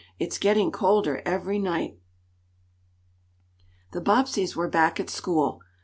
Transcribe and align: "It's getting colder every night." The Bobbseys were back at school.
"It's 0.17 0.39
getting 0.39 0.71
colder 0.71 1.21
every 1.27 1.59
night." 1.59 1.99
The 3.91 4.01
Bobbseys 4.01 4.55
were 4.55 4.67
back 4.67 4.99
at 4.99 5.11
school. 5.11 5.61